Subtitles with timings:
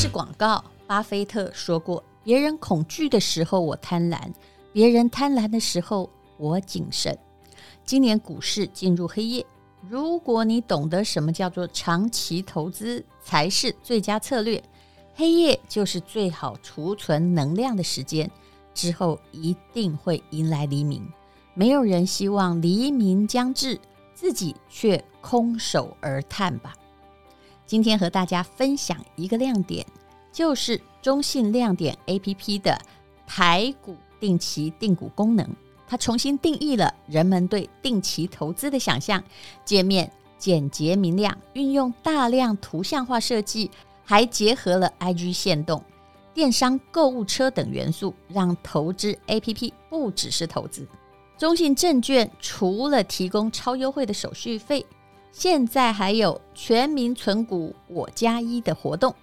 [0.00, 4.16] 视广告，巴菲特说过：“别人恐惧的时候，我贪婪；
[4.72, 7.18] 别人贪婪的时候，我谨慎。”
[7.84, 9.44] 今年股市进入黑夜，
[9.90, 14.62] 如果你懂得什么叫做长期投资，才是最佳策略。
[15.16, 18.30] 黑夜就是最好储存能量的时间，
[18.72, 21.04] 之后一定会迎来黎明。
[21.54, 23.76] 没有人希望黎明将至，
[24.14, 26.72] 自己却空手而叹吧。
[27.68, 29.86] 今天和大家分享一个亮点，
[30.32, 32.76] 就是中信亮点 APP 的
[33.26, 35.46] 台股定期定股功能，
[35.86, 39.22] 它重新定义了人们对定期投资的想象。
[39.66, 43.70] 界面简洁明亮，运用大量图像化设计。
[44.02, 45.84] 还结合了 IG 限动、
[46.32, 50.88] 电商购物车等元素，让投资 APP 不只是投资。
[51.36, 54.86] 中信证券除了提供超优惠的手续费，
[55.30, 59.14] 现在还有全民存股我加一的活动，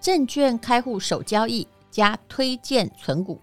[0.00, 3.40] 证券开户首交易加推荐存股，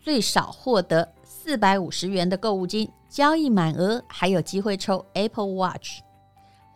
[0.00, 6.00] 最少获得四百五十元的购物金，交易满额还有机会抽 Apple Watch。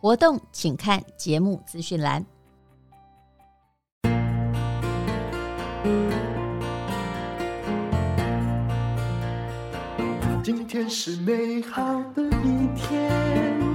[0.01, 2.25] 活动请看节目资讯栏。
[10.43, 11.81] 今天是美好
[12.13, 13.74] 的一天，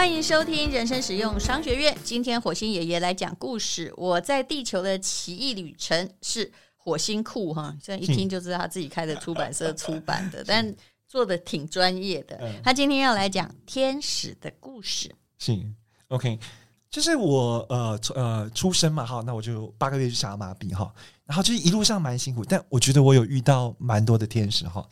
[0.00, 1.94] 欢迎收听人生实用商学院。
[2.02, 3.92] 今天火星爷爷来讲故事。
[3.98, 10.74] 我在地球的奇异旅程是火星库哈，这样一听就知道他自己开的出版社出版的，但
[11.06, 12.40] 做的挺专业的。
[12.64, 15.14] 他今天要来讲天使的故事。
[15.38, 15.54] 是
[16.08, 16.38] OK。
[16.88, 20.90] 就是我呃呃出生嘛哈，那我就八个月就小儿麻痹哈，
[21.26, 24.88] 然后就是一路上蛮辛苦，但我觉得我有遇到蛮多的天使哈。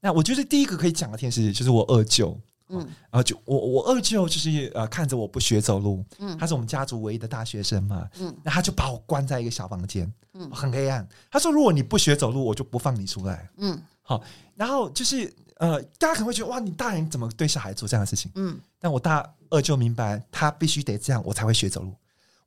[0.00, 2.36] 那我觉得第一个可以讲的天使就是我二舅，
[2.68, 11.06] 嗯，然后就我我二舅就是呃看着我不学走路，嗯，他是我们家族唯一的大学生嘛，嗯，那他就把我关在一个小房间，嗯，很黑暗。
[11.30, 14.22] 他说如果你不学走路，我就不放你出来，嗯，好，
[14.54, 15.34] 然后就是。
[15.60, 18.30] 呃，大家可能会觉得哇，你大人怎么对小孩做这样的事情？
[18.36, 21.92] 嗯，但我大二舅明白，他必须得这样，我才会学走路。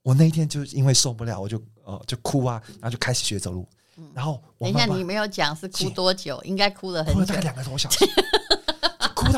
[0.02, 3.68] 我那一天就因为受不了，我就呃就哭啊，然后就开始学走路。
[3.98, 6.42] 嗯，然后我妈妈，等一下，你没有讲是哭多久？
[6.46, 8.06] 应该哭了很久，哭了大概两个多小时。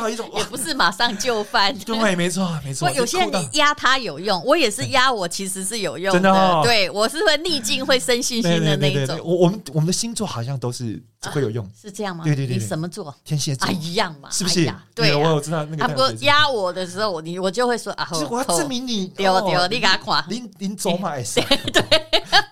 [0.09, 2.89] 一种也不是马上就范， 对，没错，没错。
[2.91, 6.19] 有些人你压他有用，我也是压我，其实是有用的。
[6.19, 9.19] 真的哦，对，我是会逆境会生信心的那一种。
[9.23, 11.01] 我我们我们的星座好像都是
[11.31, 12.23] 会有用，是这样吗？
[12.23, 13.13] 对对对，你什么座？
[13.23, 14.29] 天蝎座啊一样嘛？
[14.31, 14.71] 是不是？
[14.95, 15.77] 对，我有知道那个。
[15.77, 21.13] 他不过压我的时候，我你我就会说啊，我要证明你，对对，你给他看，您您走嘛？
[21.15, 21.45] 对，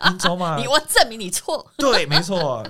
[0.09, 0.57] 您走嘛？
[0.62, 1.66] 你我证明你错。
[1.78, 2.63] 对，没错。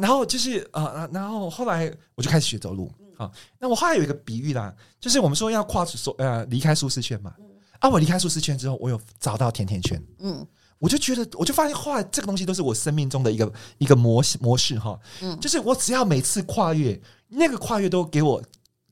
[0.00, 2.92] 然后就是啊呃，然后后来我就开始学走路。
[3.18, 7.34] 好，那我后来有一个比喻啦，就是我们说要跨出呃离开舒适圈嘛。
[7.80, 10.00] 啊，我离开舒适圈之后，我有找到甜甜圈。
[10.18, 10.46] 嗯，
[10.78, 14.98] 我就觉得，我就发现后来这个东西都是我生命中的一个一个模式模式哈。
[15.20, 18.42] 嗯，就是我只要每次跨越，那个跨越都给我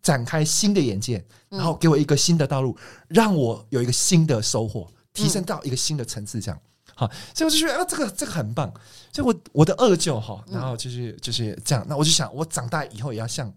[0.02, 2.76] 展开新的眼界，然后给我一个新的道路，
[3.08, 6.60] 让我有一个新的收获，提升到一个新的层次，这样。
[6.94, 8.72] 好，所以我就觉得啊，这个这个很棒。
[9.12, 11.84] 所以我我的二舅哈，然后就是就是这样。
[11.88, 13.52] 那我就想，我长大以后也要像。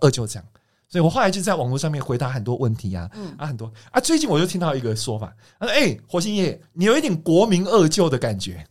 [0.00, 0.42] 二舅讲，
[0.88, 3.72] 所以我后来就在网络上面回答很多问题啊，嗯、啊很多。
[3.90, 4.00] 啊。
[4.00, 8.54] 最近我就听到一个说法，他说：“哎、欸，火星爷爷，你有一点国民二舅的感觉。
[8.54, 8.66] 欸”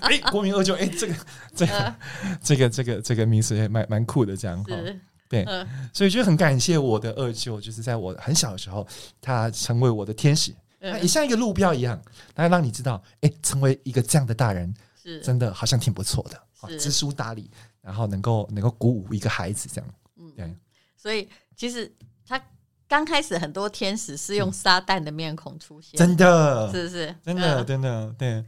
[0.00, 1.14] 哎，国民二舅，哎、欸，这个
[1.54, 1.96] 这个、呃、
[2.42, 4.74] 这个这个这个名词也蛮蛮酷的，这样哈。
[4.76, 8.86] 是对，呃、所以就很感谢我的二舅，就是在我很小的时候，
[9.20, 12.00] 他成为我的天使，他也像一个路标一样，
[12.34, 14.72] 他让你知道，哎、欸，成为一个这样的大人，
[15.02, 15.20] 是。
[15.20, 16.80] 真的好像挺不错的，是。
[16.80, 17.50] 知书达理。
[17.88, 20.54] 然后能够能够鼓舞一个孩子这样，嗯，对，
[20.94, 21.26] 所以
[21.56, 21.90] 其实
[22.26, 22.38] 他
[22.86, 27.16] 刚开始很多天使是用撒旦的面孔出现，真的，是不是？
[27.24, 28.44] 真的，真的，对。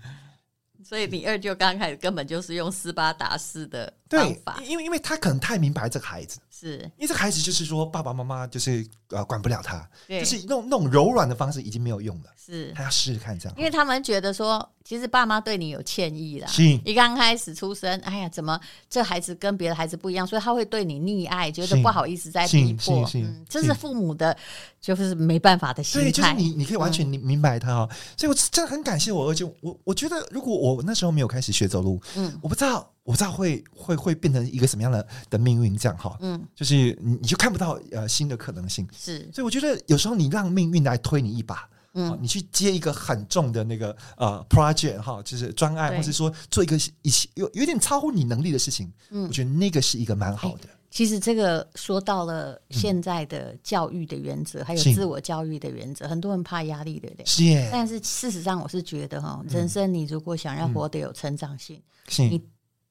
[0.84, 6.78] 所以你二舅刚开始根本就是用斯巴达式的方对法，，因为因为他可能太明白这个孩子，是。
[6.96, 10.20] 因为这个孩子就是说爸爸妈妈就是呃管不了他，对。
[10.20, 12.72] 就是那种那种柔软的方式已经没有用了，是。
[12.74, 16.46] 他要试试看这样，因为他们觉得说，其实爸妈对你有歉意啦。
[16.48, 16.62] 是。
[16.84, 23.08] 一刚开始出生，哎呀，怎么这孩子跟别的孩子不一样，所以他会对你溺爱，觉得不好意思再逼迫。
[23.48, 24.36] 这是父母的，
[24.80, 26.34] 就是没办法的心对，就是态。
[26.34, 32.38] 你你可以完全明明白他哦，所以我真的很感谢我而且，我我觉得如果我那时候没有开始学走路，嗯。
[32.42, 41.68] 我不知道我不知道会会会变成一个什么样的的命运这样哈，嗯，就是你你就看不到呃新的可能性，是，所以我觉得有时候你让命运来推你一把。
[41.94, 42.10] 嗯。
[42.10, 49.26] 哦你去接一个很重的那个呃 project 哈，就是专案，或是说做一个一些有有点超乎你能力的事情，嗯。
[49.26, 50.68] 我觉得那个是一个蛮好的。
[50.88, 57.26] 其实这个说到了现在的教育的原则，还有自我教育的原则，很多人怕压力，对不对？
[57.26, 57.44] 是。
[57.44, 62.22] 耶，但是事实上，我是觉得哈，人生你如果想要活得有成长性，是。
[62.22, 62.40] 你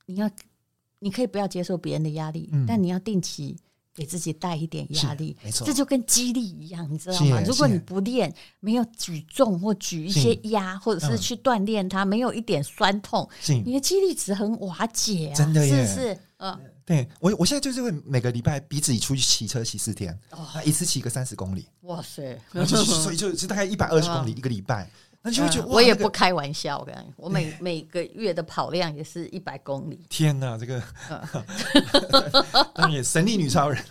[0.09, 0.29] 你要
[0.99, 2.65] 你可以不要接受别人的压力，嗯。
[2.67, 3.55] 但你要定期
[3.93, 5.67] 给自己带一点压力，没错。
[5.67, 7.41] 这就跟激励一样，你知道吗？
[7.45, 7.77] 如果你。
[7.79, 13.27] 不练，没有举重或举一些压，或者是去锻炼它，没有一点酸痛，
[13.65, 16.19] 你的激励值很瓦解啊，真的耶是不是？
[16.37, 20.47] 嗯，对我我现在就是会每个礼拜逼自己出去骑车骑四天，哦。
[20.63, 24.89] 一次骑个三十公里，哇塞，然后就是所以就是大概一百二十公里一个礼拜，
[25.21, 30.05] 那就会觉得我也不开玩笑，的，我每每个月的跑量也是一百公里。
[30.09, 31.45] 天哪，这个嗯。
[32.73, 33.83] 当然也神力女超人，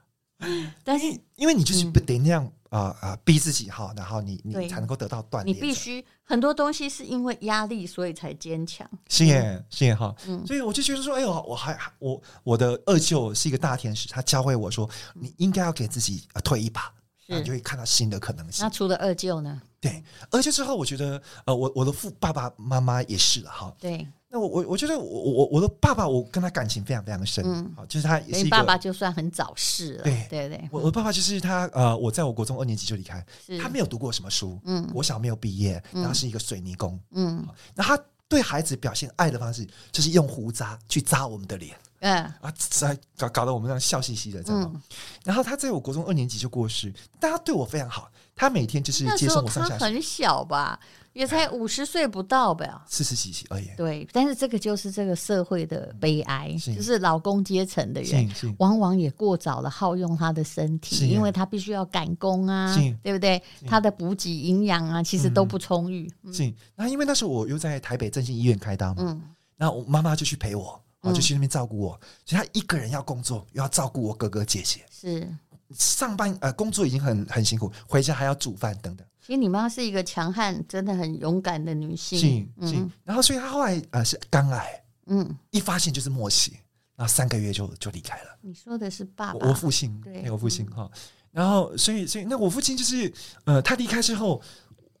[0.84, 1.06] 但是
[1.36, 4.62] 因为你就是不得那样啊啊逼自己哈，然后你对。
[4.64, 8.88] 你才能够得到锻炼，你必须很多东西是因为压力，所以才坚强。
[9.08, 10.46] 是耶是耶哈，嗯。
[10.46, 16.92] 所以我就觉得说，哎呦，我还我我的二舅是一个大天使，他教会我说，你应该要给自己呃推一把，
[17.38, 18.70] 你就会看到新的可能性那。
[18.70, 19.60] 除了二舅呢？
[19.80, 23.74] 对，二舅之后我觉得，呃，我我的父爸爸妈妈也是了哈。
[23.78, 30.04] 对，那我我我觉得我我我的爸爸，我跟他感情非常非常深，嗯好，就是他也是一个爸爸就算很早逝了。
[30.04, 37.98] 对对对，我我爸爸就是他，呃，我在我国中二年级就离开，是他没有读过什么书，嗯国小没有毕业，然后是一个水泥工，嗯那他
[38.28, 41.74] 对孩子表现爱的方式就是用胡渣去扎我们的脸。
[42.00, 42.24] 嗯。
[42.40, 44.62] 啊，在搞搞得我们这样笑嘻嘻的，这样。
[44.74, 44.82] 嗯，
[45.24, 50.78] 然后他在我国中二年级就过世，但他对我非常好，他每天就是接送我上下学，很小吧，
[51.12, 52.84] 也才五十岁不到吧。
[52.88, 53.68] 四十几岁而已。
[53.76, 56.74] 对，但是这个就是这个社会的悲哀，是。
[56.74, 60.78] 就是劳工阶层的人往往也过早的耗用他的身是。
[60.78, 63.42] 体，因为他必须要赶工啊，对不对？
[63.66, 66.10] 他的补给营养啊，其实都不充裕。
[66.32, 69.22] 是，那因为那时候我又在台北振兴医院开刀嘛，嗯。
[69.56, 75.28] 然后我妈妈就去陪我，然后就去那边照顾我，所以他一个人要工作，又要照顾我哥哥姐姐，是。
[75.72, 79.06] 上班呃工作已经很很辛苦，回家还要煮饭等等。
[79.20, 82.18] 其实你妈是一个强悍、真的很勇敢的女性。
[82.60, 86.54] 是嗯，然后所以她后来呃是肝癌，嗯，一发现就是末期，
[86.96, 88.36] 然后三个月就就离开了。
[88.40, 90.90] 你说的是爸我爸，我父亲，对对我父亲哈。
[91.30, 93.12] 然后，所以，所以，那我父亲就是，
[93.44, 94.42] 呃，他离开之后，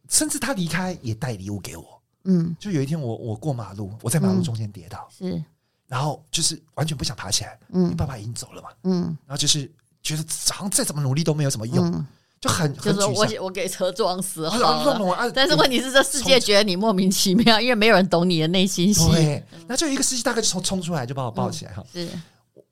[0.08, 2.00] 甚至他离开也带礼物给我。
[2.22, 5.42] 嗯，就有一天我，我过马路，我在马路中间跌倒，是，
[5.90, 8.68] 然后就是完全不想爬起来，嗯爸爸已经走了嘛。
[8.84, 9.68] 嗯然后就是
[10.00, 10.22] 觉得
[10.52, 12.06] 好像再怎么努力都没有什么用，嗯，
[12.40, 13.36] 就很就是很沮丧。
[13.38, 15.30] 我我给车撞死了。
[15.34, 19.10] 但是问题是，这世界觉得你莫名其妙，因为没有人懂你的内心戏。
[19.10, 21.84] 对，那就一个司机大概就冲冲出来，就把我抱起来哈。
[21.92, 22.08] 是，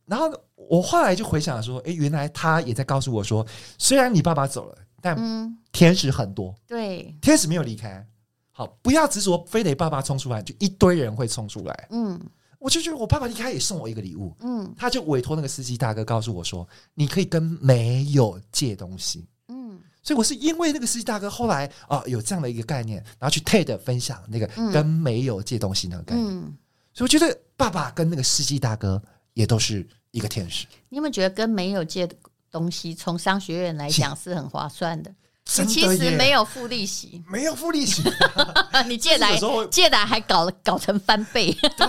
[0.06, 3.44] 然后我后来就回想说，哎，原来他也在告诉我说，
[3.76, 6.54] 虽然你爸爸走了，但嗯，天使很多。
[6.66, 8.06] 对，天使没有离开，
[8.52, 11.88] 好，不要执着非得爸爸冲出来，就一堆人会冲出来。
[11.90, 12.18] 嗯
[12.58, 19.26] 我就觉得我爸爸离开也送我一个礼物，嗯他就委托那个司机大哥告诉我说，你可以跟没有借东西。
[19.48, 26.26] 嗯所以我是因为那个司机大哥后来啊、有这样的一个概念，然后去 TED 分享那个跟没有借东西那个概念。
[26.26, 26.56] 嗯，
[26.94, 29.02] 所以我觉得爸爸跟那个司机大哥
[29.34, 32.16] 也都是一个天使，你有没有觉得跟没有借的
[32.50, 35.14] 东西，从商学院来讲 是很划算的？
[35.56, 38.02] 你其实耶没有付利息，没有付利息。
[38.86, 39.38] 你借来
[39.70, 41.56] 借来还搞了搞成翻倍。
[41.76, 41.86] 对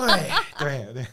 [0.57, 1.05] 对对，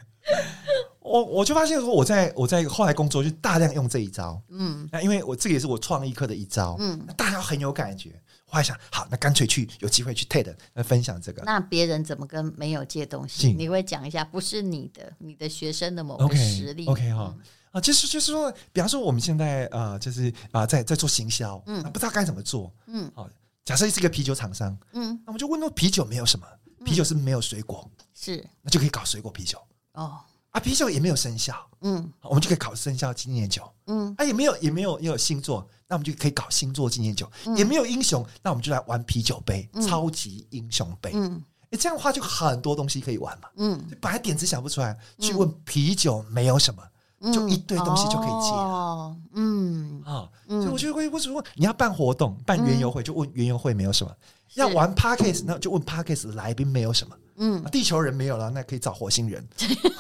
[1.01, 8.11] 我我就发现说，我在我在后来工作就大量用这一招，嗯那因为我这个也是我创意课的一招，嗯大家很有感觉。
[8.49, 11.43] 后来想，好，那干脆去有机会去 TED 来分享这个。
[11.45, 13.53] 那别人怎么跟没有借东西？
[13.53, 16.87] 你会讲一下，不是你的，你的学生的某个实力。
[16.87, 17.35] OK 哈
[17.77, 23.29] 啊，就是就是说，比方说我们现在啊，就是啊，在在做行销，嗯嗯，不知道该怎么做，嗯好，
[23.67, 26.47] 假设是一个啤酒厂商，嗯，那我们就问说啤酒没有什么，
[26.87, 29.59] 啤酒是没有水果，是那就可以搞水果啤酒
[29.93, 30.17] 哦，
[30.53, 33.71] 啊，啤酒也没有生肖，嗯我们就可以搞生肖纪念酒。
[33.89, 37.31] 嗯啊，也没有，也没有，也有星座，那我们就可以搞星座纪念酒。
[37.57, 41.11] 也没有英雄，那我们就来玩啤酒杯，超级英雄杯。
[41.13, 41.35] 嗯，
[41.71, 43.51] 诶诶这样的话就很多东西可以玩嘛。
[43.57, 46.83] 嗯，本来点子想不出来，去问啤酒没有什么。
[47.33, 54.13] 就一堆东西就可以接了，嗯啊，所以我觉得会，为什么你要办活动、办园游会，就问园游会没有什么；
[54.55, 57.17] 要玩 Podcast，那就问 Podcast 来宾没有什么。
[57.39, 59.47] 嗯，地球人没有了，那可以找火星人，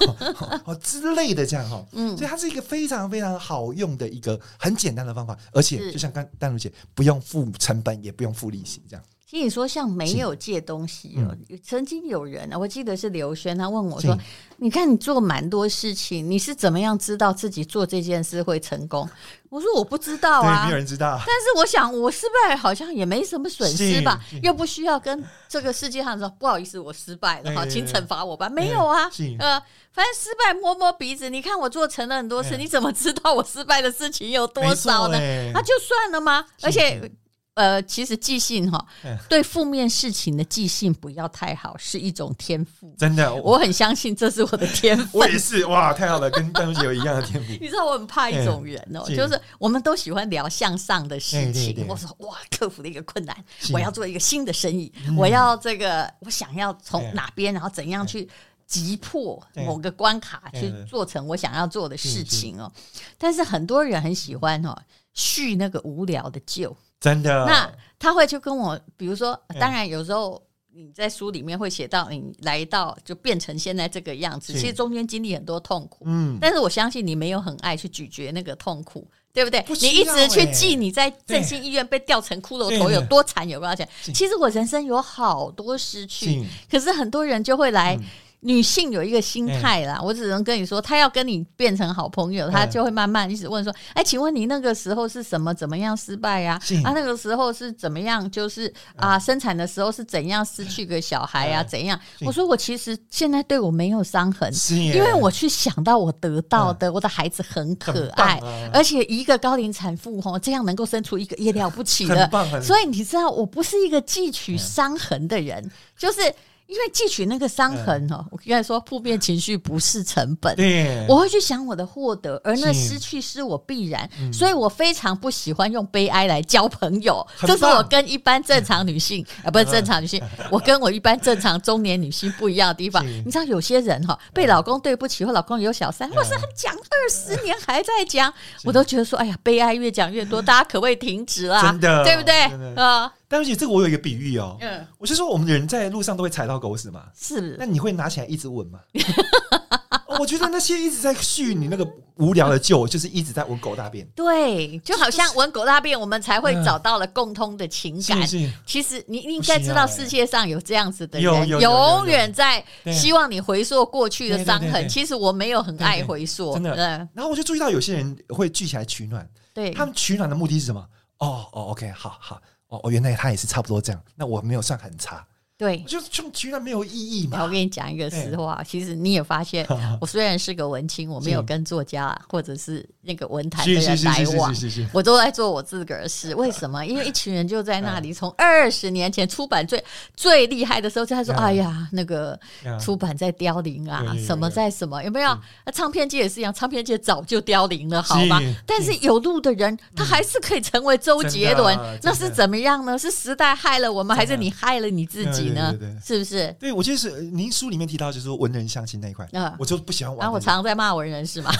[0.64, 1.84] 哦之类的这样哈。
[1.92, 9.04] 嗯，所以它是一个非常非常好用的一个很简单的方法，而且就像刚丹如姐，不用付成本，也不用付利息，这样。
[9.28, 14.16] 其实你说像没有借东西哦，嗯、曾经有人啊，我记得是刘轩，他问我说
[14.58, 19.08] ：“你看你做蛮多事情，你是怎么样知道自己做这件事会成功？”
[19.50, 28.48] 我说：“我不知道啊，没有人知道。”但是我想，我失败好像也没什么损失吧，又不需要跟这个世界上说不好意思，我失败了，好，请惩罚我吧。
[28.48, 29.60] 没有啊，呃，
[29.92, 35.18] 反正失败摸摸鼻子，你看我做成了很多事，你怎么知道我失败的事情有多少呢？
[35.52, 36.44] 那就算了吗？
[36.62, 37.10] 而且。
[37.56, 38.86] 呃，其实记性哈，
[39.30, 42.94] 对负面事情的记性不要太好，是一种天赋。
[42.98, 45.16] 真的，我很相信这是我的天赋。
[45.18, 47.52] 我也是，哇，太好了，跟淡如姐有一样的天赋。
[47.58, 51.86] 你知道我很怕一种人哦，就是我们都喜欢聊向上的事情。
[51.88, 53.34] 我说哇，克服了一个困难，
[53.72, 58.28] 我要做一个新的生意，我要这个，我想要从哪边，然后怎样去
[58.66, 62.70] 击破某个关卡，去做成我想要做的事情哦。
[63.16, 64.76] 但是很多人很喜欢哦，
[65.14, 66.76] 叙那个无聊的旧。
[67.00, 79.64] 真的，那他会就跟我，比如说，当然有时候你在书里面会写到，你来到就变成现在这个样子，其实中间经历很多痛苦，嗯，但是我相信你没有很爱去咀嚼那个痛苦，对不对？
[79.80, 83.88] 你一直去记你在振兴医院被吊成骷髅头有多惨，有多少钱？
[84.14, 87.98] 其实我人生有好多失去，可是很多人就会来。
[88.40, 95.52] 女性有一个心态啦，我只能跟你说，她要跟你变成好朋友，她就会慢慢一直问说：“哎，请问你那个时候是什么？
[95.52, 96.60] 怎么样失败呀？
[96.84, 98.30] 啊，那个时候是怎么样？
[98.30, 101.64] 就是啊，生产的时候是怎样失去个小孩呀？
[101.64, 104.52] 怎样？”我说：“我其实现在对我没有伤痕，
[104.94, 108.38] 因为我去想到我得到的，我的孩子很可爱，
[108.72, 112.30] 而且一个高龄产妇哦，这样能够生出一个也了不起的，
[112.62, 116.20] 所以你知道，我不是一个汲取伤痕的人，就是。”
[116.66, 127.24] 因为汲取那个伤痕哦，我刚才说负面情绪不是成本，对，我会去想我的获得，而那失去是我必然，所以我非常不喜欢用悲哀来交朋友。
[127.40, 130.20] 这是我跟一般正常女性啊，不是正常女性，
[130.50, 133.06] 我跟我一般正常中年女性不一样的地方。
[133.06, 138.32] 你知道有些人哈，被老公对不起或老公有小三，或是他讲二十年还在讲，
[138.64, 141.62] 我都觉得说，哎呀，悲哀越讲越多，大家可不可以停止啊？
[141.62, 142.34] 真的，对不对？
[142.74, 143.12] 啊？
[143.28, 148.80] 但是这个我有一个比喻哦，嗯，我是说我们人在路上都会踩到狗屎嘛，是，那你会拿起来一直闻吗？
[150.18, 158.26] 我觉得那些一直在续你那个无聊的旧，就是一直在闻狗大便，对，就好像闻狗大便，我们才会找到了共通的情感。
[158.64, 164.88] 其实你应该知道世界上有这样子的人，永远在希望你回溯过去的伤痕。
[164.88, 166.74] 其实我没有很爱回溯，真的。
[167.12, 170.82] 然后我就注意到有些人会聚起来取暖，对，他们取暖的目的是什么？
[171.18, 172.40] 哦哦，OK，好好。
[172.68, 175.26] 哦哦，原来他也是差不多这样，那我没有算很差。
[175.58, 177.42] 对，就就居然没有意义嘛！
[177.42, 179.66] 我跟你讲一个实话，其实你也发现，
[180.00, 184.54] 我虽然是个文青，我没有跟作家或者是那个文坛的人来往，
[184.92, 186.34] 我都在做我自个儿的事。
[186.34, 186.84] 为什么？
[186.84, 189.82] 因为一群人就在那里，从二十年前出版最
[190.14, 192.38] 最厉害的时候，就在说：“哎呀，那个
[192.78, 198.38] 出版在凋零啊，什么在什么，有没有？”那唱片界也是一样，唱片界早就凋零了，好吗？
[198.66, 202.98] 但是有路的人，他还是可以成为周杰伦，那是怎么样呢？
[202.98, 205.45] 是时代害了我们，还是你害了你自己？
[205.54, 205.70] 呢？
[205.72, 206.56] 对对对，是不是？
[206.58, 210.20] 对，我就是您书里面提到，就是说文人相亲那一块，嗯，我就不喜欢玩。
[210.20, 211.50] 然后我常常在骂文人，是吗？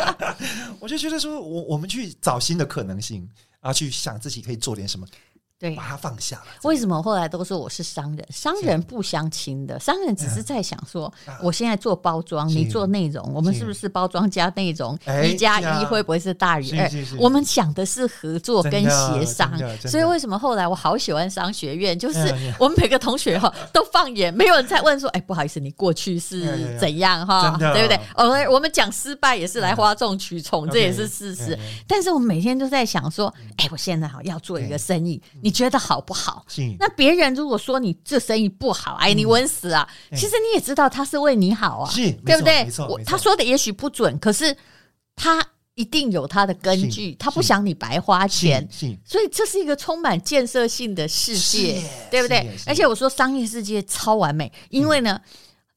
[0.80, 3.28] 我就觉得说，我我们去找新的可能性，
[3.60, 5.06] 然后去想自己可以做点什么。
[5.60, 6.42] 对，把它放下。
[6.62, 8.26] 为什么后来都说我是商人？
[8.30, 11.12] 商人不相亲的，商人只是在想说，
[11.42, 14.98] 我现在做包装，你做内容，我们是不是包装加内容？
[15.22, 16.90] 一加一会不会是大于二？
[17.18, 19.52] 我们想的是合作跟协商。
[19.80, 21.98] 所以为什么后来我好喜欢商学院？
[21.98, 27.54] 就是我们每个同学哈都放眼，没有人在问说，哎，不好意思，你过去是怎样哈？
[27.58, 28.00] 对不对？
[28.16, 31.58] 我们我们讲失败也是来哗众取宠，这也是事实。
[31.86, 35.49] 但是我们每天都在想说，哎，我现在好要做一个生意，你。
[35.50, 36.46] 你觉得好不好？
[36.78, 39.88] 那别人如果说你这生意不好，哎，你稳死啊！
[40.12, 41.90] 其实你也知道他是为你好啊，
[42.24, 42.68] 对不对？
[42.88, 44.56] 我他说的也许不准，可是
[45.16, 48.64] 他一定有他的根据，他不想你白花钱，
[49.04, 52.48] 所以这是一个充满建设性的世界，对不对？
[52.66, 55.20] 而且我说商业世界超完美，因为呢。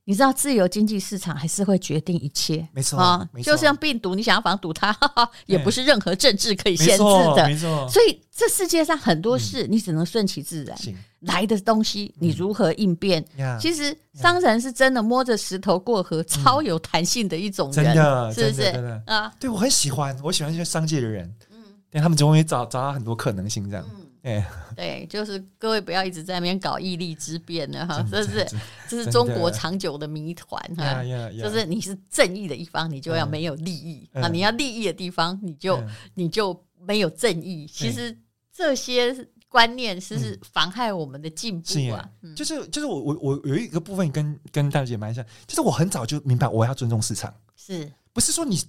[0.05, 7.03] 你知道自由经济市场还是会决定一切，没错啊，没错就像病毒，你想要防堵它，哈哈也不是任何政治可以限制
[7.35, 7.87] 的，没错。
[7.87, 10.77] 所以这世界上很多事，你只能顺其自然。
[11.21, 13.23] 来的东西，你如何应变？
[13.57, 19.01] 其实商人是真的摸着石头过河，超有弹性的一种人，真的，是不是？
[19.05, 23.85] 啊，对我很喜欢，我喜欢这些商界的人，嗯，对他们总会找找到很多可能性，这样。
[24.23, 28.47] 对 对，就是各位不要一直在那边搞义利之辩了哈，这是
[28.87, 31.03] 这是中国长久的谜团哈，
[31.37, 37.67] 就是你是正义的一方，你就要没有利益啊，你要利益的地方，你就你就没有正义。
[37.67, 38.17] 其实
[38.51, 39.13] 这些
[39.49, 42.09] 观念是是妨害我们的进步啊。
[42.33, 47.91] 就是就是我我我有一个部分跟跟大姐蛮像，就是我很早就明白我要尊重市场，是。
[48.13, 48.61] 不是说你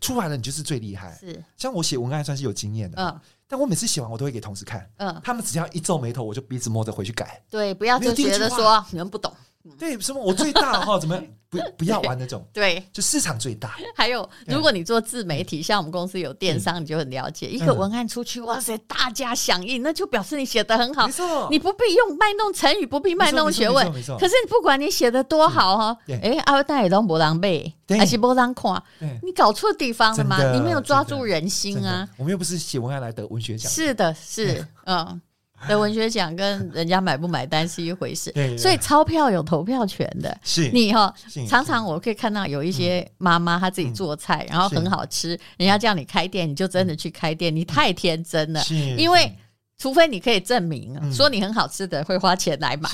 [0.00, 1.12] 出来了你就是最厉害？
[1.18, 1.44] 是。
[1.56, 3.20] 像我写文案算是有经验的，嗯。
[3.52, 4.88] 但我每次写完，我都会给同事看。
[4.96, 7.38] 嗯，他们只要一皱眉头，我就鼻子摸着回去改。
[7.50, 9.30] 对，不要就觉得说你们不懂。
[9.78, 10.98] 对，什么我最大哈？
[10.98, 11.24] 怎么样？
[11.48, 12.42] 不不要玩那种。
[12.52, 13.76] 对，就市场最大。
[13.94, 17.46] 还有，如果你做自媒体，像我们公司有电商，你就很了解。
[17.46, 21.06] 一个文案出去，哇塞，大家响应，那就表示你写的很好。
[21.06, 23.86] 没错，你不必用卖弄成语，不必卖弄学问。
[24.18, 28.82] 可是你不管你写的多好哈，哎，阿大也都不让背，还是不让看。
[29.22, 30.52] 你搞错地方了吗？
[30.54, 32.08] 你没有抓住人心啊！
[32.16, 33.70] 我们又不是写文案来得文学奖。
[33.70, 35.20] 是的，是嗯。
[35.68, 40.36] 得文学奖跟人家买不买单是一回事，所以钞票有投票权的。
[40.42, 40.70] 是。
[40.72, 41.14] 你哈，
[41.48, 48.62] 常常我可以看到有一些妈妈她自己做菜，然后很好吃，人家叫你开店，你就真的去开店，你太天真了，
[48.96, 49.32] 因为。
[49.82, 52.88] 除非你可以证明，说你很好吃的会花钱来买，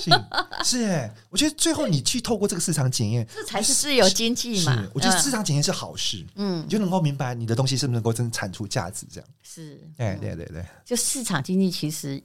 [0.64, 4.88] 是哎，我觉得最后你去透过这个市场检验，这才是自由经济嘛。
[4.94, 9.30] 我觉得市场检验是好事，嗯，你就能够明白你的东西是不是能够真的产出价值，这样。
[9.42, 12.18] 是，哎，对对对，就市场经济其实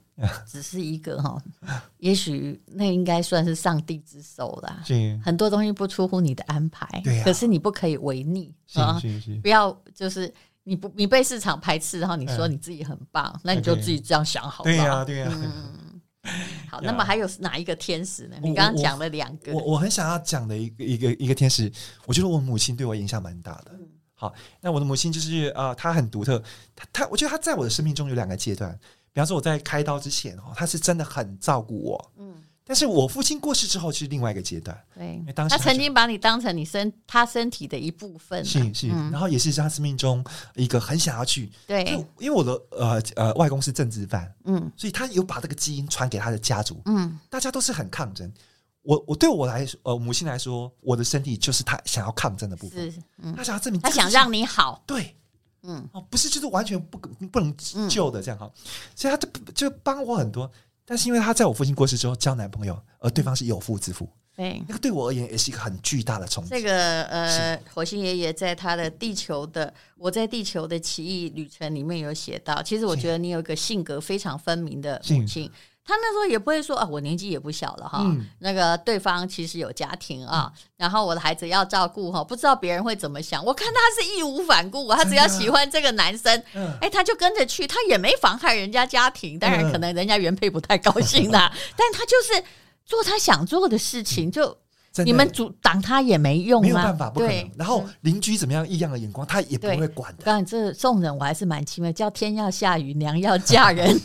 [0.50, 1.38] 只是一个哈，
[2.00, 4.82] 也许那应该算是上帝之手啦。
[5.22, 8.98] 很多东西不出乎你的安排，对，可是你不可以违逆啊，
[9.42, 10.34] 不要就是。
[10.68, 14.66] 你不，你被市场排斥，然后你说你自己很棒，嗯、那你就自己这样想好了。
[14.66, 15.42] 对呀、啊，对呀、啊。
[15.44, 16.02] 嗯，
[16.68, 18.36] 好，那么还有哪一个天使呢？
[18.42, 21.72] 你刚刚讲了两个，我我，我很想要讲的一个一个一个天使，
[22.08, 23.72] 我觉得我母亲对我影响蛮大的。
[23.74, 26.42] 嗯、好，那我的母亲就是啊，她很独特，
[26.76, 28.76] 她她，我觉得她在我的生命中有两个阶段，
[29.14, 32.12] 比方说我在开刀之前哦，她是真的很照顾我。
[32.18, 32.34] 嗯。
[32.68, 34.76] 但是我父亲过世之后，是另外一个阶段。
[34.96, 38.44] 对，因为当时他曾经把你当成你身他身体的一部分。
[38.44, 41.52] 是是，然后也是他生命中一个很想要去。
[41.68, 41.84] 对，
[42.18, 48.34] 因为我的呃呃外公是政治犯，嗯，所以他有把这个基因传给他的家族，嗯，大家都是很抗争。
[48.82, 52.92] 我我对我来说，呃，母亲来说，我的身体就是他想要抗争的部分。
[52.92, 53.00] 是，
[53.36, 54.84] 他想要证明，他想让你好。
[54.88, 55.16] 对，
[55.62, 56.98] 嗯，哦，不是，就是完全不
[57.28, 57.56] 不能
[57.90, 58.52] 救的这样哈，
[58.96, 60.52] 所以他就就帮我很多。
[60.86, 66.50] 但是因为他在我父亲过世之后交男朋友，而对方是有夫之妇，对，那个对我而言也是一个很巨大的冲击。
[66.52, 75.50] 这个呃，火星爷爷在他的地球的我在地球的奇异旅程里面有写到，其实我觉得你有一个性格非常分明的母亲。
[75.88, 78.00] 他那时候也不会说啊，我年纪也不小了哈。
[78.04, 83.46] 嗯、那个对方其实有家庭啊，嗯、然后我的孩子要照顾哈，不知道别人会怎么想。
[83.46, 89.38] 我看他是义无反顾，他只要喜欢这个男生，嗯、哎，他就跟着去，他也没妨害人家家庭。
[89.38, 92.44] 当然，可能人家原配不太高兴啦，嗯、 但他就是
[92.84, 94.58] 做他想做的事情，就
[95.04, 97.52] 你们阻挡他也没用，没有办法，不可能。
[97.58, 100.24] 然后邻居怎么样异样的眼光，他也不会管的。
[100.24, 104.02] 当然，这送人我还是蛮钦佩，叫天要下雨，娘要嫁人。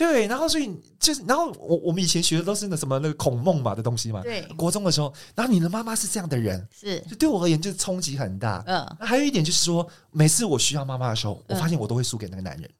[0.00, 4.22] 对，然后所以就是，然后我我们以前学的都是那什么那个孔孟嘛的东西嘛。
[4.22, 8.64] 对，国中的时候，然后你的妈妈是这样的人，是，就对我而言就是冲击很大。
[8.66, 12.70] 嗯，那还有一点就是说，每次我需要妈妈的时候，我发现我都会输给那个男人。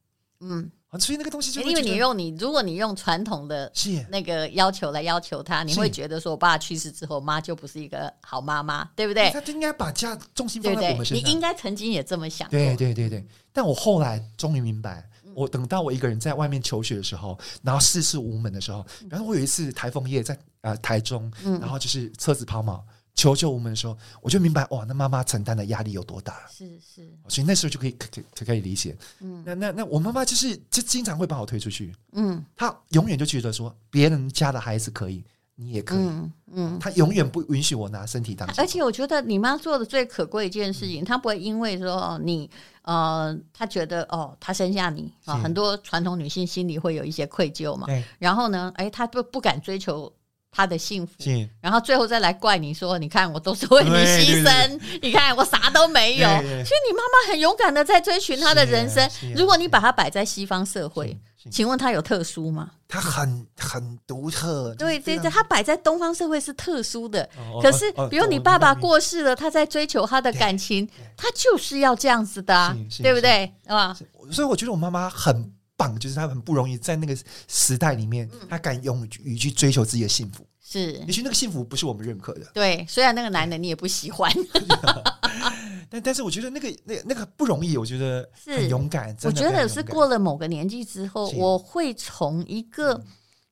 [0.40, 3.70] 嗯，所以那个东西就因为你用你，如果你用传统的
[4.08, 9.28] 那个要求来要求他，你会觉得说，我爸去世之后，妈就不是一个好妈妈，对不对？
[9.30, 11.28] 他就应该把家重心放在我们身上。
[11.28, 12.48] 你应该曾经也这么想。
[12.48, 15.06] 对对对对，但我后来终于明白。
[15.40, 22.80] 我等到我一个人在外面求学的时候，然后世事无门的时候，然后我有一次台风夜在呃台中，然后就是车子抛锚，
[23.14, 26.46] 求救无门的时候，我就明白哇，那妈妈承担的压力有多大。
[26.50, 28.96] 是是，所以那时候就可以可可可以理解。
[29.20, 31.94] 嗯，那那那我妈妈就是就经常会把我推出去。
[32.12, 35.24] 嗯，她永远就觉得说别人家的孩子可以。
[35.62, 38.48] 你也可以，嗯，嗯，他永远不允许我拿身体当。
[38.56, 42.48] 而且我觉得你妈做的最可贵一件事情，她不会因为说你，
[42.80, 47.86] 呃，她觉得哦，她生下你啊，很多传统女性心里会有一些愧疚嘛。
[48.18, 50.10] 然后呢，哎，她不不敢追求
[50.50, 51.12] 她的幸福，
[51.60, 56.28] 然后最后再来怪你说，你看我都是为你牺牲，你看我啥都没有。
[56.28, 59.06] 其实你妈妈很勇敢的在追寻她的人生。
[59.36, 61.14] 如果你把她摆在西方社会。
[61.48, 62.70] 请问它有特殊吗？
[62.88, 64.74] 它很很独特。
[64.74, 67.22] 对对对，对，它摆在东方社会是特殊的。
[67.36, 73.50] 哦可是比如你爸爸过世了，他在追求他的感情，他就是要这样子的对不对？
[73.66, 73.96] 啊，
[74.30, 77.16] 所以我觉得我妈妈很棒，就是她很不容易在那个
[77.48, 80.44] 时代里面，她敢勇于去追求自己的幸福。
[80.62, 82.86] 是也许那个幸福不是我们认可的，对。
[82.88, 84.30] 虽然那个男的你也不喜欢，
[85.90, 89.16] 但但是我觉得那个那那个不容易，我觉得很勇敢。
[89.24, 93.02] 我觉得是过了某个年纪之后，我会从一个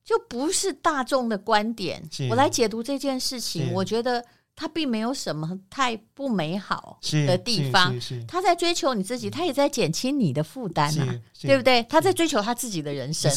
[0.05, 3.73] 就不是大众的观点，我来解读这件事情。
[3.73, 7.93] 我觉得他并没有什么太不美好的地方。
[8.27, 11.83] 他在追求你自己，他也在减轻你的负担啊，对不对？
[11.85, 13.31] 他在追求他自己的人生，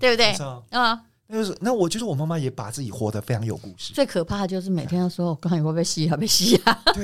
[0.00, 0.32] 对不对？
[0.70, 1.02] 啊。
[1.28, 3.92] 那就是，那我觉得我妈妈也把自己活得非常有故事。
[3.94, 6.16] 最可怕的就是每天都说：“我刚才会不会吸啊？
[6.16, 6.82] 被吸啊？
[6.94, 7.02] ”对，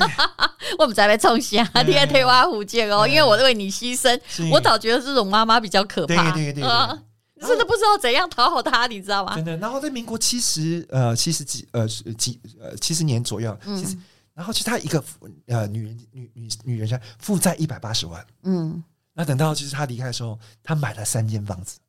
[0.79, 4.19] 我们再来冲下，第二天挖虎剑哦，因为我为你牺牲。
[4.51, 6.33] 我倒觉得这种妈妈比较可怕。
[6.33, 6.63] 对对对，
[7.41, 9.35] 真的不知道怎样讨好她，你知道吗？
[9.35, 9.57] 真的。
[9.57, 13.99] 然后在民国七十呃七十几呃几呃七十年左右，其实
[14.35, 15.03] 然后其实她一个
[15.49, 18.25] 呃女人女女女人家负债一百八十万。
[18.45, 18.81] 嗯，
[19.15, 21.81] 那等到其实她离开的时候，她买了三间房子。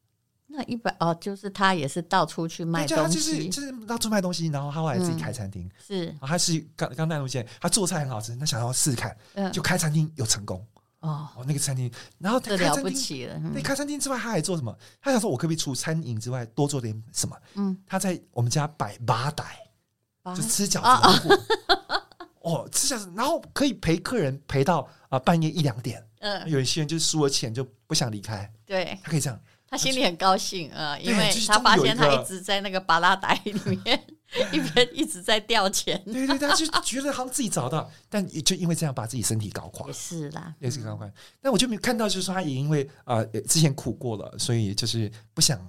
[0.56, 9.18] 那一百哦，就是他也是到处去卖东西，他就是就是到处卖东西，然后他后来自己开餐厅，是，他是刚刚带路线，他做菜很好吃，他想要试试看，
[9.52, 10.64] 就开餐厅有成功
[11.00, 14.78] 哦，哦那个餐厅，然后他了不起了，对，开餐厅之外他还做什么？
[15.02, 17.36] 他想说，我可不可以除餐饮之外多做点什么？
[17.56, 19.58] 嗯，他在我们家摆吧台，
[20.36, 20.82] 就吃饺
[21.20, 21.44] 子，
[22.42, 29.40] 哦，吃饺子，然后可以陪客人陪到啊半夜一两点，嗯，有一些人就是输了钱就不想离开，对，他可以这样。
[29.74, 33.52] 他心里很高兴啊，因为他发现他一直在那个巴拉袋里
[33.84, 34.06] 面，
[34.54, 36.00] 一边一直在掉钱。
[36.06, 39.88] 对对，他就觉得好像自己找到，但就因为这样把自己身体搞垮。
[39.88, 41.10] 也是啦，也是搞垮。
[41.42, 45.60] 但我就没看到，就是说他也因为啊之前苦过了，所以就是不想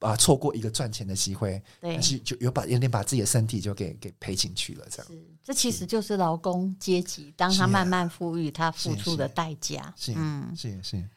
[0.00, 4.84] 啊错过一个赚钱的机会，但是就有把有点把自己的身体就给给赔进去了。
[4.90, 5.12] 这样，
[5.44, 9.94] 这其实就是劳工阶级，当他慢慢富裕，他付出的代价。
[9.96, 11.08] 是，嗯，是是，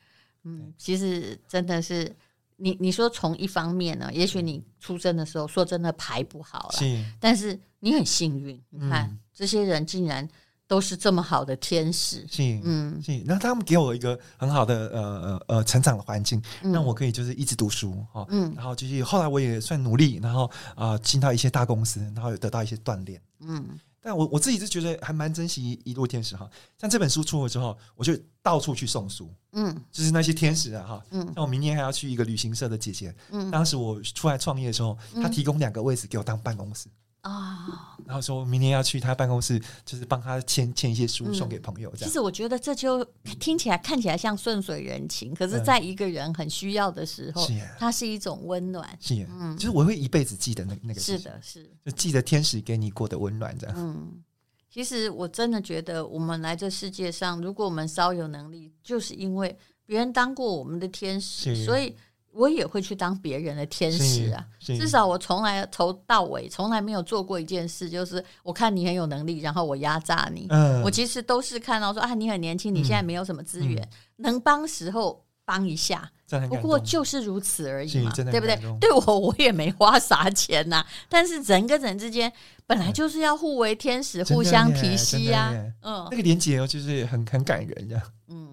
[0.44, 2.16] 嗯，其实真的是。
[2.58, 10.28] 你你说从一方面呢，也许你出生的时候说真的牌不好了，是，但是你很幸运，你看、嗯、这些人竟然
[10.68, 23.78] 都是这么好的天使，是，嗯，是，那他们给我一个很好的呃呃呃成长的环境，嗯、让我可以就是一直读书哈，嗯，然后就是后来我也算努力，然后啊、呃、进到一些大公司，然后有得到一些锻炼，嗯。
[24.06, 36.88] 但我我自己是觉得还蛮珍惜一路天使哈，像这本书出了之后，我就到处去送书，嗯，就是那些天使啊哈，嗯，那我明年还要去一个旅行社的姐姐，嗯，当时我出来创业的时候，她提供两个位置给我当办公室
[37.26, 42.08] 啊，然后说明年要去他办公室，就是帮他签签一些书送给朋友这样。
[42.08, 43.04] 其实我觉得这就
[43.40, 47.48] 听起来看起来像顺水人情，可是在一个人很需要的时候，
[47.80, 54.24] 它是一种温暖，是，嗯，就是我会一辈子记得那那个，是的，是，就记得天使给你过的温暖这样，嗯。
[54.70, 61.96] 其实我真的觉得，我们来这世界上，如果我们稍有能力，就是因为别人当过我们的天使，所以
[62.36, 64.46] 我也会去当别人的天使啊。
[64.60, 70.48] 至少我从来头到尾从来没有做过一件事，就是我看你很有能力，然后我压榨你。
[70.50, 76.12] 嗯，我其实都是看到说啊，你很年轻，你现在没有什么资源，嗯、能帮时候帮一下。
[76.50, 78.60] 不过就是如此而已嘛，对不对？
[78.82, 82.34] 对我我也没花啥钱呐、啊，但是人跟人之间
[82.66, 85.54] 本来就是要互为天使，互相提携呀。
[85.84, 88.02] 嗯，那个连结就是很很感人的。
[88.28, 88.45] 嗯，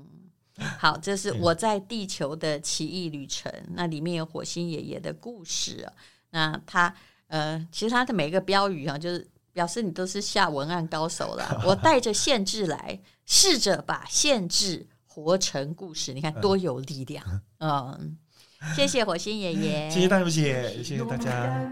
[0.78, 5.86] 好，这是我在地球的奇异旅程，那里面有火星爷爷的故事。
[6.30, 6.94] 那他
[7.28, 11.62] 呃，其实他的每一个标语啊，就是表示你都是下文案高手了。
[11.66, 14.86] 我带着限制来，试着把限制。
[15.14, 17.22] 活成故事，你看多有力量！
[17.60, 18.16] 嗯，
[18.74, 21.70] 谢谢火星爷爷，谢谢大小姐，谢谢大家。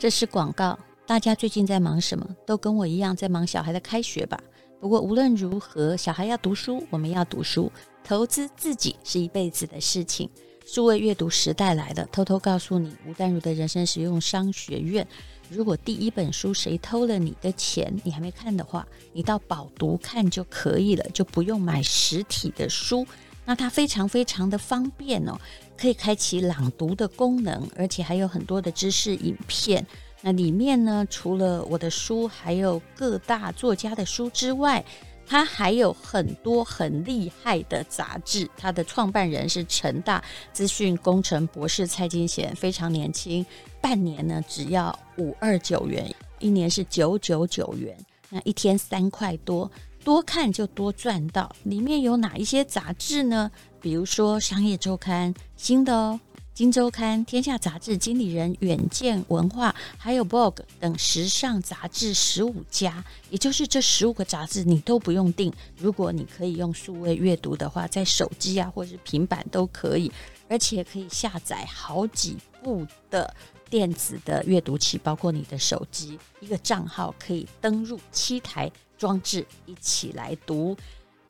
[0.00, 2.26] 这是广告，大家最近在忙什么？
[2.46, 4.40] 都跟我一样在忙小孩的开学吧。
[4.80, 7.70] 不过无论如何，小孩要读书，我们要读书，
[8.02, 10.26] 投资自己是一辈子的事情。
[10.64, 15.06] 数位阅读时代来了，偷偷告诉你，吴淡如的人生实用商学院。
[15.50, 23.06] 如果第一本书谁偷了你的钱，你还没看的话，你到饱读看就可以了，就不用买实体的书。
[23.44, 25.38] 那它非常非常的方便哦，
[25.76, 29.86] 可以开启朗读的功能，而且还有很多的知识影片。
[30.22, 34.84] 那里面呢，除了我的书，还有各大作家的书之外。
[35.26, 40.20] 它还有很多很厉害的杂志，它的创办人是成大
[40.52, 43.46] 资讯工程博士蔡金贤，非常年轻，
[43.80, 46.12] 半年呢只要五二九元。
[46.40, 47.96] 一年是九九九元，
[48.28, 49.70] 那一天三块多，
[50.04, 51.54] 多看就多赚到。
[51.64, 53.50] 里面有哪一些杂志呢？
[53.80, 56.20] 比如说《商业周刊》新的哦。
[56.62, 65.50] 《金周刊》、《天下杂志》、《经理人》、远见文化，还有 Bog 等时尚杂志十五家，也就是这十五个杂志你都不用订。
[65.78, 70.12] 如果你可以用数位阅读的话，在手机啊或是平板都可以，
[70.50, 73.34] 而且可以下载好几部的
[73.70, 80.76] 电子的阅读器，包括你的手机，一个账号可以登入七台装置一起来读。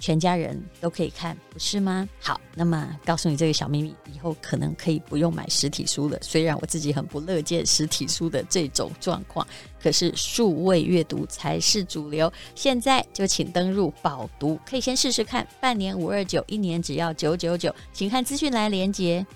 [0.03, 2.09] 全家人都可以看，不是吗？
[2.23, 6.19] 好，那么告诉你这个小秘密，以后可能可以不用买实体书了。
[6.23, 9.47] 虽然我自己很不乐见实体书的这种状况，
[9.79, 12.33] 可是数位阅读才是主流。
[12.55, 19.27] 现在就请登入宝读，可以先试试看，半年五二九，一年只要九九九，请看资讯来连接。